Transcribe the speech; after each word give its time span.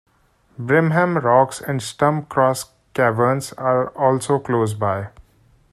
Brimham 0.59 1.21
Rocks 1.21 1.61
and 1.61 1.79
Stump 1.79 2.27
Cross 2.27 2.71
Caverns 2.95 3.53
are 3.53 3.89
also 3.89 4.39
close 4.39 4.73
by. 4.73 5.09